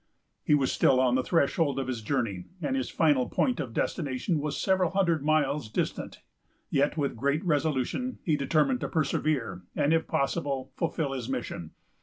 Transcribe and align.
He 0.43 0.55
was 0.55 0.71
still 0.71 0.99
on 0.99 1.13
the 1.13 1.21
threshold 1.21 1.77
of 1.77 1.85
his 1.87 2.01
journey, 2.01 2.45
and 2.59 2.75
his 2.75 2.89
final 2.89 3.29
point 3.29 3.59
of 3.59 3.71
destination 3.71 4.39
was 4.39 4.59
several 4.59 4.89
hundred 4.89 5.23
miles 5.23 5.69
distant; 5.69 6.23
yet, 6.71 6.97
with 6.97 7.15
great 7.15 7.45
resolution, 7.45 8.17
he 8.23 8.35
determined 8.35 8.79
to 8.79 8.87
persevere, 8.89 9.61
and, 9.75 9.93
if 9.93 10.07
possible, 10.07 10.71
fulfil 10.75 11.11
his 11.13 11.29
mission. 11.29 11.73